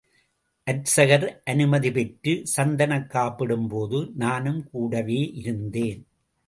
அர்ச்சகர் 0.67 1.41
அனுமதி 1.45 1.91
பெற்று, 1.91 2.47
சந்தனக் 2.47 3.11
காப்பிடும்போது 3.13 4.11
நானும் 4.15 4.69
கூடவே 4.69 5.31
இருந்தேன். 5.31 6.07